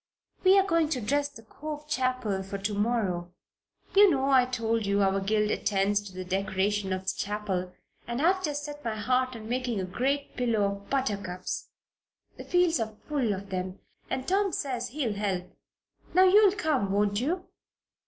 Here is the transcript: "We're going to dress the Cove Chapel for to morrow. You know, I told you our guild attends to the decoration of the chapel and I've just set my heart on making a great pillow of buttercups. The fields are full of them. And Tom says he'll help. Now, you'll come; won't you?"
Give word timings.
"We're 0.43 0.63
going 0.65 0.89
to 0.89 0.99
dress 0.99 1.29
the 1.29 1.43
Cove 1.43 1.87
Chapel 1.87 2.41
for 2.41 2.57
to 2.57 2.73
morrow. 2.73 3.33
You 3.95 4.09
know, 4.09 4.31
I 4.31 4.45
told 4.45 4.83
you 4.83 5.03
our 5.03 5.19
guild 5.19 5.51
attends 5.51 6.01
to 6.01 6.11
the 6.11 6.25
decoration 6.25 6.91
of 6.91 7.03
the 7.03 7.13
chapel 7.15 7.71
and 8.07 8.19
I've 8.19 8.43
just 8.43 8.63
set 8.63 8.83
my 8.83 8.95
heart 8.95 9.35
on 9.35 9.47
making 9.47 9.79
a 9.79 9.83
great 9.85 10.35
pillow 10.35 10.63
of 10.77 10.89
buttercups. 10.89 11.69
The 12.35 12.43
fields 12.43 12.79
are 12.79 12.95
full 13.07 13.31
of 13.31 13.51
them. 13.51 13.77
And 14.09 14.27
Tom 14.27 14.51
says 14.53 14.87
he'll 14.87 15.13
help. 15.13 15.55
Now, 16.15 16.23
you'll 16.23 16.53
come; 16.55 16.91
won't 16.91 17.21
you?" 17.21 17.45